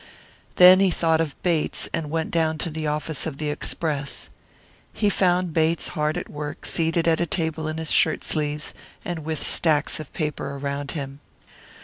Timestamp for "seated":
6.65-7.07